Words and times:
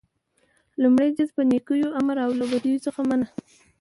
لومړی 0.81 1.09
جز- 1.17 1.29
په 1.35 1.41
نيکيو 1.51 1.89
امر 1.99 2.17
او 2.25 2.31
له 2.39 2.45
بديو 2.51 2.83
څخه 2.85 2.99
منع: 3.09 3.27